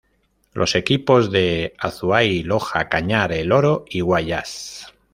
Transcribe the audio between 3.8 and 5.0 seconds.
y Guayas.